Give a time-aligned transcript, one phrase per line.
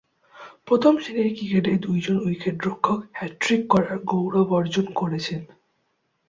[0.67, 5.41] প্রথম-শ্রেণীর ক্রিকেটে দুইজন উইকেট-রক্ষক হ্যাট্রিক করার গৌরব অর্জন করেছেন।